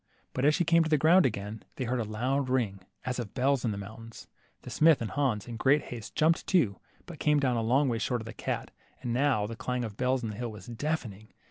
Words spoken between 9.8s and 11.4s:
of bells in the hill was deafening.